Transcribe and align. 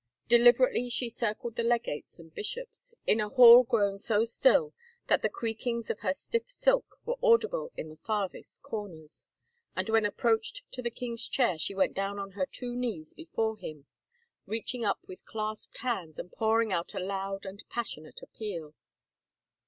Deliberately 0.27 0.89
she 0.89 1.09
circled 1.09 1.55
the 1.57 1.61
legates 1.63 2.17
and 2.17 2.33
bishops, 2.33 2.95
in 3.05 3.19
a 3.21 3.29
hall 3.29 3.61
grown 3.63 3.99
so 3.99 4.25
still 4.25 4.73
that 5.07 5.21
the 5.21 5.29
creakings 5.29 5.91
of 5.91 5.99
her 5.99 6.11
stiff 6.11 6.51
silk 6.51 6.99
were 7.05 7.17
audible 7.21 7.71
in 7.77 7.89
the 7.89 7.97
farthest 7.97 8.63
comers, 8.63 9.27
and 9.75 9.89
when 9.89 10.03
approached 10.03 10.63
to 10.71 10.81
the 10.81 10.89
king's 10.89 11.27
chair 11.27 11.55
she 11.59 11.75
went 11.75 11.93
down 11.93 12.17
on 12.17 12.31
her 12.31 12.47
two 12.51 12.75
knees 12.75 13.13
before 13.13 13.57
him, 13.57 13.85
reaching 14.47 14.83
up 14.83 14.97
with 15.07 15.23
clasped 15.23 15.77
hands 15.77 16.17
and 16.17 16.31
pouring 16.31 16.73
out 16.73 16.95
a 16.95 16.99
loud 16.99 17.45
and 17.45 17.63
passionate 17.69 18.23
appeal. 18.23 18.73